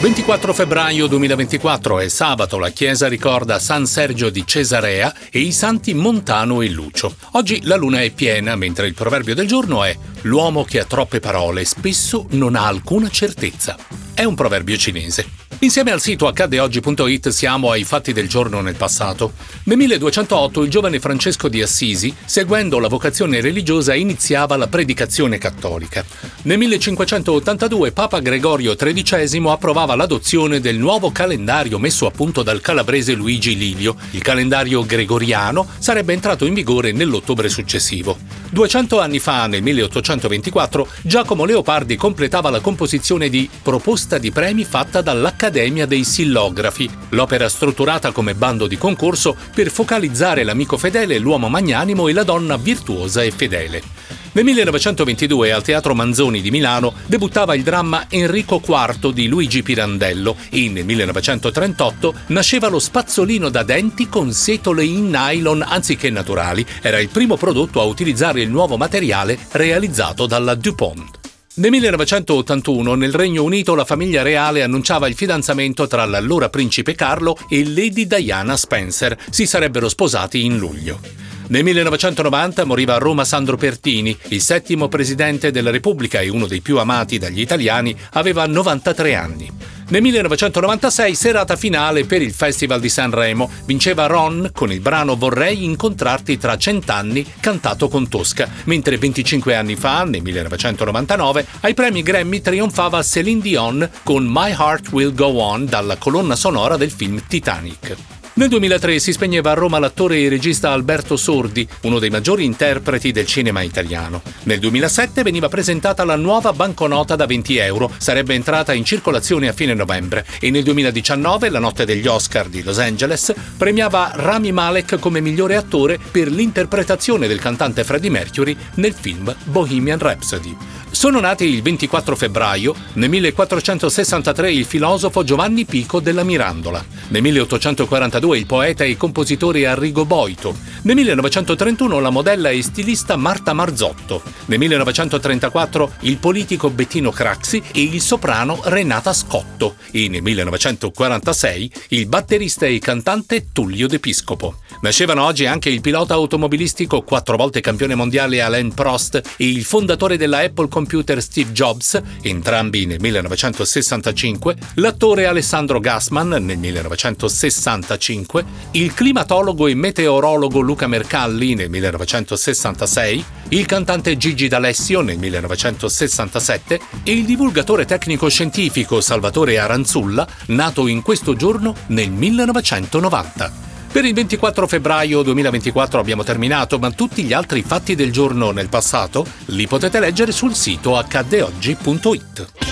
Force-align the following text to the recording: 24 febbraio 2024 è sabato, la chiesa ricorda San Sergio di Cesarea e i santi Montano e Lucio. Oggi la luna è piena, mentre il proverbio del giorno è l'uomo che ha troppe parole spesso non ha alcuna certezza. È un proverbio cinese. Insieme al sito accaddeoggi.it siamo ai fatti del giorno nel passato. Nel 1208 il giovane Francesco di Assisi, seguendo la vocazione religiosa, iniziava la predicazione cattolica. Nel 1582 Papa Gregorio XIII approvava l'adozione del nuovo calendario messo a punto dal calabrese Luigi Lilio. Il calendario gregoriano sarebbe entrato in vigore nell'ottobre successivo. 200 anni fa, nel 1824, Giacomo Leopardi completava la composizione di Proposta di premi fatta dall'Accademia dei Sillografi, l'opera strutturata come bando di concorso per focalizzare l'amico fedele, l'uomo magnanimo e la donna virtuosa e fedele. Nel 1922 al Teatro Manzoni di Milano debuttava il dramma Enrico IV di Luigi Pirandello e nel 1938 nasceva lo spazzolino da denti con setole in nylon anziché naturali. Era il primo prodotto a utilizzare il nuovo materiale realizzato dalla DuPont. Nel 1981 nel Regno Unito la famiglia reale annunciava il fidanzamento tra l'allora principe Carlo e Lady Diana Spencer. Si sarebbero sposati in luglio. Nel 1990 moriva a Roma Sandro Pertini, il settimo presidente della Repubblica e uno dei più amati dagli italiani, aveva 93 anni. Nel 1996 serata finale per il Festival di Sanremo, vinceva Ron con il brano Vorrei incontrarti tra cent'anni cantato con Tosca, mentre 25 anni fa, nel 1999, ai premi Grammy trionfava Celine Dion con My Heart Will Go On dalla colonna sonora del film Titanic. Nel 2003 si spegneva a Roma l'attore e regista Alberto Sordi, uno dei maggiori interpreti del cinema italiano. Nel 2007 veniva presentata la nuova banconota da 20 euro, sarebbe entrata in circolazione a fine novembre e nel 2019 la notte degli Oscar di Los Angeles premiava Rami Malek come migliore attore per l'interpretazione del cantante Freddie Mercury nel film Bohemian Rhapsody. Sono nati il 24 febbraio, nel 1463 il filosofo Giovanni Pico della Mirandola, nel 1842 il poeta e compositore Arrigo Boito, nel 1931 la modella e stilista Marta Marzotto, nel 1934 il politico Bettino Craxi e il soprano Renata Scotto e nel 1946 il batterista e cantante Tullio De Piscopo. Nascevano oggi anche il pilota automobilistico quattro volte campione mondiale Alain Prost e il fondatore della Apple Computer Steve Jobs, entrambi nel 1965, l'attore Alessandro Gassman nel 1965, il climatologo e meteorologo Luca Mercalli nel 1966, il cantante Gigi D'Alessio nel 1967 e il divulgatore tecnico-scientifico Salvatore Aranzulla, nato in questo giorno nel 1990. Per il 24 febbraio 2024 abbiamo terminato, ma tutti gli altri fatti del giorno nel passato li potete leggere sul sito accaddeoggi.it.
24 0.00 0.54
febbraio 0.54 1.08
2024 1.08 1.98
è 1.98 2.06
sabato, 2.06 2.58
la 2.58 2.70
chiesa 2.70 3.08
ricorda 3.08 3.58
San 3.58 3.84
Sergio 3.84 4.30
di 4.30 4.46
Cesarea 4.46 5.12
e 5.28 5.40
i 5.40 5.50
santi 5.50 5.92
Montano 5.92 6.62
e 6.62 6.68
Lucio. 6.68 7.16
Oggi 7.32 7.62
la 7.64 7.74
luna 7.74 8.02
è 8.02 8.10
piena, 8.10 8.54
mentre 8.54 8.86
il 8.86 8.94
proverbio 8.94 9.34
del 9.34 9.48
giorno 9.48 9.82
è 9.82 9.96
l'uomo 10.22 10.62
che 10.62 10.78
ha 10.78 10.84
troppe 10.84 11.18
parole 11.18 11.64
spesso 11.64 12.26
non 12.30 12.54
ha 12.54 12.66
alcuna 12.66 13.08
certezza. 13.08 13.76
È 14.14 14.22
un 14.22 14.36
proverbio 14.36 14.76
cinese. 14.76 15.37
Insieme 15.60 15.90
al 15.90 16.00
sito 16.00 16.28
accaddeoggi.it 16.28 17.30
siamo 17.30 17.72
ai 17.72 17.82
fatti 17.82 18.12
del 18.12 18.28
giorno 18.28 18.60
nel 18.60 18.76
passato. 18.76 19.32
Nel 19.64 19.76
1208 19.76 20.62
il 20.62 20.70
giovane 20.70 21.00
Francesco 21.00 21.48
di 21.48 21.60
Assisi, 21.60 22.14
seguendo 22.24 22.78
la 22.78 22.86
vocazione 22.86 23.40
religiosa, 23.40 23.92
iniziava 23.96 24.56
la 24.56 24.68
predicazione 24.68 25.36
cattolica. 25.36 26.04
Nel 26.42 26.58
1582 26.58 27.90
Papa 27.90 28.20
Gregorio 28.20 28.76
XIII 28.76 29.48
approvava 29.48 29.96
l'adozione 29.96 30.60
del 30.60 30.78
nuovo 30.78 31.10
calendario 31.10 31.80
messo 31.80 32.06
a 32.06 32.12
punto 32.12 32.44
dal 32.44 32.60
calabrese 32.60 33.14
Luigi 33.14 33.56
Lilio. 33.56 33.96
Il 34.12 34.22
calendario 34.22 34.86
gregoriano 34.86 35.66
sarebbe 35.78 36.12
entrato 36.12 36.46
in 36.46 36.54
vigore 36.54 36.92
nell'ottobre 36.92 37.48
successivo. 37.48 38.16
200 38.50 38.98
anni 38.98 39.18
fa, 39.18 39.46
nel 39.46 39.62
1824, 39.62 40.88
Giacomo 41.02 41.44
Leopardi 41.44 41.96
completava 41.96 42.48
la 42.48 42.60
composizione 42.60 43.28
di 43.28 43.48
Proposta 43.62 44.16
di 44.18 44.30
premi 44.30 44.64
fatta 44.64 45.02
dall'Accademia 45.02 45.84
dei 45.86 46.04
Sillografi, 46.04 46.88
l'opera 47.10 47.48
strutturata 47.48 48.10
come 48.10 48.34
bando 48.34 48.66
di 48.66 48.78
concorso 48.78 49.36
per 49.54 49.70
focalizzare 49.70 50.44
l'amico 50.44 50.78
fedele, 50.78 51.18
l'uomo 51.18 51.48
magnanimo 51.48 52.08
e 52.08 52.12
la 52.12 52.24
donna 52.24 52.56
virtuosa 52.56 53.22
e 53.22 53.30
fedele. 53.30 54.17
Nel 54.38 54.46
1922 54.46 55.50
al 55.50 55.64
Teatro 55.64 55.96
Manzoni 55.96 56.40
di 56.40 56.52
Milano 56.52 56.94
debuttava 57.06 57.56
il 57.56 57.64
dramma 57.64 58.06
Enrico 58.08 58.62
IV 58.64 59.10
di 59.10 59.26
Luigi 59.26 59.64
Pirandello 59.64 60.36
e 60.50 60.68
nel 60.68 60.84
1938 60.84 62.14
nasceva 62.28 62.68
lo 62.68 62.78
spazzolino 62.78 63.48
da 63.48 63.64
denti 63.64 64.08
con 64.08 64.32
setole 64.32 64.84
in 64.84 65.10
nylon 65.10 65.64
anziché 65.66 66.08
naturali. 66.10 66.64
Era 66.80 67.00
il 67.00 67.08
primo 67.08 67.36
prodotto 67.36 67.80
a 67.80 67.84
utilizzare 67.84 68.40
il 68.40 68.48
nuovo 68.48 68.76
materiale 68.76 69.36
realizzato 69.50 70.26
dalla 70.26 70.54
DuPont. 70.54 71.18
Nel 71.54 71.72
1981 71.72 72.94
nel 72.94 73.14
Regno 73.14 73.42
Unito 73.42 73.74
la 73.74 73.84
famiglia 73.84 74.22
reale 74.22 74.62
annunciava 74.62 75.08
il 75.08 75.16
fidanzamento 75.16 75.88
tra 75.88 76.04
l'allora 76.04 76.48
principe 76.48 76.94
Carlo 76.94 77.36
e 77.48 77.64
Lady 77.64 78.06
Diana 78.06 78.56
Spencer. 78.56 79.18
Si 79.30 79.46
sarebbero 79.46 79.88
sposati 79.88 80.44
in 80.44 80.58
luglio. 80.58 81.27
Nel 81.50 81.64
1990 81.64 82.64
moriva 82.66 82.96
a 82.96 82.98
Roma 82.98 83.24
Sandro 83.24 83.56
Pertini, 83.56 84.14
il 84.28 84.42
settimo 84.42 84.88
presidente 84.88 85.50
della 85.50 85.70
Repubblica 85.70 86.20
e 86.20 86.28
uno 86.28 86.46
dei 86.46 86.60
più 86.60 86.78
amati 86.78 87.16
dagli 87.16 87.40
italiani, 87.40 87.96
aveva 88.12 88.46
93 88.46 89.14
anni. 89.14 89.50
Nel 89.88 90.02
1996 90.02 91.14
serata 91.14 91.56
finale 91.56 92.04
per 92.04 92.20
il 92.20 92.34
Festival 92.34 92.80
di 92.80 92.90
Sanremo, 92.90 93.50
vinceva 93.64 94.04
Ron 94.04 94.50
con 94.52 94.70
il 94.70 94.80
brano 94.80 95.16
Vorrei 95.16 95.64
incontrarti 95.64 96.36
tra 96.36 96.58
cent'anni 96.58 97.24
cantato 97.40 97.88
con 97.88 98.08
Tosca, 98.08 98.46
mentre 98.64 98.98
25 98.98 99.54
anni 99.54 99.76
fa, 99.76 100.04
nel 100.04 100.20
1999, 100.20 101.46
ai 101.60 101.72
premi 101.72 102.02
Grammy 102.02 102.42
trionfava 102.42 103.02
Celine 103.02 103.40
Dion 103.40 103.90
con 104.02 104.26
My 104.28 104.50
Heart 104.50 104.92
Will 104.92 105.14
Go 105.14 105.40
On 105.40 105.64
dalla 105.64 105.96
colonna 105.96 106.36
sonora 106.36 106.76
del 106.76 106.90
film 106.90 107.22
Titanic. 107.26 108.17
Nel 108.38 108.50
2003 108.50 109.00
si 109.00 109.12
spegneva 109.12 109.50
a 109.50 109.54
Roma 109.54 109.80
l'attore 109.80 110.20
e 110.20 110.28
regista 110.28 110.70
Alberto 110.70 111.16
Sordi, 111.16 111.66
uno 111.82 111.98
dei 111.98 112.08
maggiori 112.08 112.44
interpreti 112.44 113.10
del 113.10 113.26
cinema 113.26 113.62
italiano. 113.62 114.22
Nel 114.44 114.60
2007 114.60 115.24
veniva 115.24 115.48
presentata 115.48 116.04
la 116.04 116.14
nuova 116.14 116.52
banconota 116.52 117.16
da 117.16 117.26
20 117.26 117.56
euro, 117.56 117.90
sarebbe 117.98 118.34
entrata 118.34 118.72
in 118.72 118.84
circolazione 118.84 119.48
a 119.48 119.52
fine 119.52 119.74
novembre 119.74 120.24
e 120.38 120.52
nel 120.52 120.62
2019 120.62 121.48
la 121.48 121.58
notte 121.58 121.84
degli 121.84 122.06
Oscar 122.06 122.46
di 122.46 122.62
Los 122.62 122.78
Angeles 122.78 123.34
premiava 123.56 124.12
Rami 124.14 124.52
Malek 124.52 125.00
come 125.00 125.18
migliore 125.18 125.56
attore 125.56 125.98
per 125.98 126.30
l'interpretazione 126.30 127.26
del 127.26 127.40
cantante 127.40 127.82
Freddie 127.82 128.10
Mercury 128.10 128.56
nel 128.74 128.94
film 128.94 129.34
Bohemian 129.46 129.98
Rhapsody. 129.98 130.56
Sono 130.90 131.20
nati 131.20 131.44
il 131.44 131.62
24 131.62 132.16
febbraio, 132.16 132.74
nel 132.94 133.10
1463 133.10 134.52
il 134.52 134.64
filosofo 134.64 135.22
Giovanni 135.22 135.64
Pico 135.64 136.00
della 136.00 136.24
Mirandola, 136.24 136.84
nel 137.08 137.22
1842 137.22 138.38
il 138.38 138.46
poeta 138.46 138.84
e 138.84 138.96
compositore 138.96 139.66
Arrigo 139.66 140.04
Boito, 140.04 140.56
nel 140.82 140.96
1931 140.96 142.00
la 142.00 142.10
modella 142.10 142.48
e 142.50 142.62
stilista 142.62 143.16
Marta 143.16 143.52
Marzotto, 143.52 144.22
nel 144.46 144.58
1934 144.58 145.92
il 146.00 146.16
politico 146.16 146.70
Bettino 146.70 147.10
Craxi 147.10 147.62
e 147.72 147.82
il 147.82 148.00
soprano 148.00 148.60
Renata 148.64 149.12
Scotto 149.12 149.76
e 149.90 150.08
nel 150.08 150.22
1946 150.22 151.72
il 151.88 152.06
batterista 152.06 152.66
e 152.66 152.78
cantante 152.78 153.48
Tullio 153.52 153.86
De 153.86 154.00
Piscopo. 154.00 154.60
Nascevano 154.80 155.24
oggi 155.24 155.44
anche 155.46 155.68
il 155.68 155.80
pilota 155.80 156.14
automobilistico 156.14 157.02
quattro 157.02 157.36
volte 157.36 157.60
campione 157.60 157.94
mondiale 157.94 158.40
Alain 158.40 158.72
Prost 158.72 159.20
e 159.36 159.48
il 159.48 159.64
fondatore 159.64 160.16
della 160.16 160.38
Apple 160.38 160.68
Computer 160.78 161.20
Steve 161.20 161.50
Jobs, 161.50 162.00
entrambi 162.22 162.86
nel 162.86 163.00
1965, 163.00 164.54
l'attore 164.74 165.26
Alessandro 165.26 165.80
Gassman 165.80 166.28
nel 166.28 166.56
1965, 166.56 168.44
il 168.72 168.94
climatologo 168.94 169.66
e 169.66 169.74
meteorologo 169.74 170.60
Luca 170.60 170.86
Mercalli 170.86 171.56
nel 171.56 171.68
1966, 171.68 173.24
il 173.48 173.66
cantante 173.66 174.16
Gigi 174.16 174.46
D'Alessio 174.46 175.00
nel 175.00 175.18
1967 175.18 176.80
e 177.02 177.10
il 177.10 177.24
divulgatore 177.24 177.84
tecnico-scientifico 177.84 179.00
Salvatore 179.00 179.58
Aranzulla, 179.58 180.24
nato 180.46 180.86
in 180.86 181.02
questo 181.02 181.34
giorno 181.34 181.74
nel 181.88 182.12
1990. 182.12 183.67
Per 183.90 184.04
il 184.04 184.12
24 184.12 184.66
febbraio 184.66 185.22
2024 185.22 185.98
abbiamo 185.98 186.22
terminato, 186.22 186.78
ma 186.78 186.90
tutti 186.90 187.22
gli 187.22 187.32
altri 187.32 187.62
fatti 187.62 187.94
del 187.94 188.12
giorno 188.12 188.50
nel 188.50 188.68
passato 188.68 189.26
li 189.46 189.66
potete 189.66 189.98
leggere 189.98 190.30
sul 190.30 190.54
sito 190.54 190.96
accaddeoggi.it. 190.96 192.67